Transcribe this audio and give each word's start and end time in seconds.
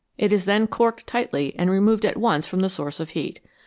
It 0.17 0.33
is 0.33 0.45
then 0.45 0.65
corked 0.65 1.05
tightly 1.05 1.53
and 1.59 1.69
removed 1.69 2.05
at 2.05 2.17
once 2.17 2.47
from 2.47 2.61
the 2.61 2.69
source 2.69 2.99
of 2.99 3.11
heat. 3.11 3.39